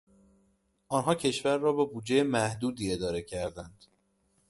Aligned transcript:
آنها 0.87 1.15
کشور 1.15 1.57
را 1.57 1.73
با 1.73 1.85
بودجهی 1.85 2.23
محدودی 2.23 2.93
اداره 2.93 3.21
کردند. 3.21 3.85